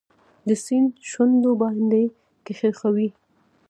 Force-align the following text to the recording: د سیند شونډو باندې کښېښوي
د 0.47 0.49
سیند 0.65 0.91
شونډو 1.09 1.51
باندې 1.61 2.03
کښېښوي 2.45 3.09